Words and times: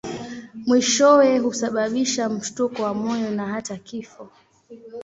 Mwishowe 0.67 1.37
husababisha 1.39 2.29
mshtuko 2.29 2.83
wa 2.83 2.93
moyo 2.93 3.29
na 3.29 3.45
hata 3.45 3.77
kifo. 3.77 4.29